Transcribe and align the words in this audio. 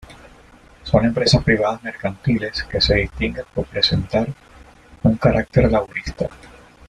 Son 0.81 1.05
empresas 1.05 1.43
privadas 1.43 1.83
mercantiles 1.83 2.63
que 2.63 2.81
se 2.81 2.95
distinguen 2.95 3.45
por 3.53 3.67
presentar 3.67 4.25
un 5.03 5.15
carácter 5.17 5.71
laboralista. 5.71 6.27